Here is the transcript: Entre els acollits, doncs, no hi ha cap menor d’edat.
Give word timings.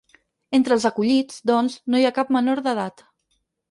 Entre 0.59 0.75
els 0.77 0.87
acollits, 0.91 1.39
doncs, 1.53 1.79
no 1.87 2.03
hi 2.03 2.11
ha 2.11 2.15
cap 2.19 2.37
menor 2.41 2.67
d’edat. 2.69 3.11